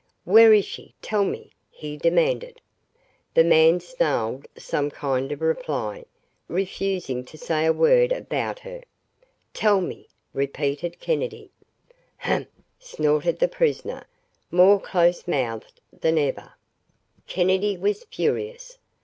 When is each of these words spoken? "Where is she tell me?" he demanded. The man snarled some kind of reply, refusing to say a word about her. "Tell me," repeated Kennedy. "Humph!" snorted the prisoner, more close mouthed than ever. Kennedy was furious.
"Where 0.23 0.51
is 0.51 0.65
she 0.65 0.95
tell 0.99 1.23
me?" 1.23 1.51
he 1.69 1.95
demanded. 1.95 2.59
The 3.35 3.43
man 3.43 3.79
snarled 3.81 4.47
some 4.57 4.89
kind 4.89 5.31
of 5.31 5.41
reply, 5.41 6.05
refusing 6.47 7.23
to 7.25 7.37
say 7.37 7.67
a 7.67 7.71
word 7.71 8.11
about 8.11 8.57
her. 8.57 8.81
"Tell 9.53 9.79
me," 9.79 10.07
repeated 10.33 10.99
Kennedy. 10.99 11.51
"Humph!" 12.17 12.47
snorted 12.79 13.37
the 13.37 13.47
prisoner, 13.47 14.07
more 14.49 14.79
close 14.81 15.27
mouthed 15.27 15.79
than 15.93 16.17
ever. 16.17 16.53
Kennedy 17.27 17.77
was 17.77 18.03
furious. 18.05 18.79